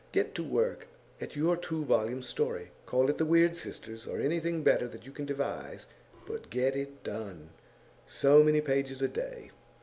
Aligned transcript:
Get 0.11 0.33
to 0.33 0.43
work 0.43 0.87
at 1.21 1.35
your 1.35 1.55
two 1.55 1.85
volume 1.85 2.23
story. 2.23 2.71
Call 2.87 3.07
it 3.11 3.19
"The 3.19 3.23
Weird 3.25 3.55
Sisters," 3.55 4.07
or 4.07 4.19
anything 4.19 4.63
better 4.63 4.87
that 4.87 5.05
you 5.05 5.11
can 5.11 5.27
devise; 5.27 5.85
but 6.25 6.49
get 6.49 6.75
it 6.75 7.03
done, 7.03 7.51
so 8.07 8.41
many 8.41 8.61
pages 8.61 9.03
a 9.03 9.07
day. 9.07 9.51